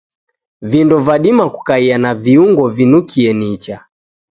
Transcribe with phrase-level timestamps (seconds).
[0.61, 3.85] Vindo vadima kukaia na viungo vinukie nicha.